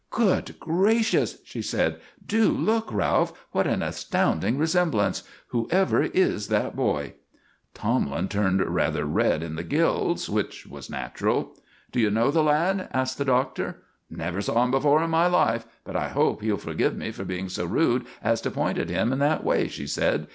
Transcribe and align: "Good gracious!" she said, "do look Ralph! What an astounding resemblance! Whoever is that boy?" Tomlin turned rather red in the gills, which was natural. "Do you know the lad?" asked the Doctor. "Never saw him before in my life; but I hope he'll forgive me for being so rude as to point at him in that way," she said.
"Good 0.09 0.59
gracious!" 0.59 1.37
she 1.45 1.61
said, 1.61 1.99
"do 2.25 2.49
look 2.49 2.91
Ralph! 2.91 3.33
What 3.51 3.67
an 3.67 3.83
astounding 3.83 4.57
resemblance! 4.57 5.21
Whoever 5.49 6.01
is 6.01 6.47
that 6.47 6.75
boy?" 6.75 7.13
Tomlin 7.75 8.27
turned 8.27 8.61
rather 8.65 9.05
red 9.05 9.43
in 9.43 9.53
the 9.53 9.63
gills, 9.63 10.27
which 10.27 10.65
was 10.65 10.89
natural. 10.89 11.55
"Do 11.91 11.99
you 11.99 12.09
know 12.09 12.31
the 12.31 12.41
lad?" 12.41 12.89
asked 12.91 13.19
the 13.19 13.25
Doctor. 13.25 13.83
"Never 14.09 14.41
saw 14.41 14.63
him 14.63 14.71
before 14.71 15.03
in 15.03 15.11
my 15.11 15.27
life; 15.27 15.67
but 15.83 15.95
I 15.95 16.07
hope 16.07 16.41
he'll 16.41 16.57
forgive 16.57 16.97
me 16.97 17.11
for 17.11 17.23
being 17.23 17.47
so 17.47 17.65
rude 17.65 18.07
as 18.23 18.41
to 18.41 18.49
point 18.49 18.79
at 18.79 18.89
him 18.89 19.13
in 19.13 19.19
that 19.19 19.43
way," 19.43 19.67
she 19.67 19.85
said. 19.85 20.25